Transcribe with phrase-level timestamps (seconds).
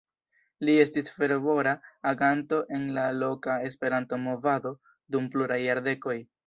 [0.69, 1.75] Li estis fervora
[2.13, 4.77] aganto en la loka Esperanto-movado
[5.17, 6.23] dum pluraj jardekoj.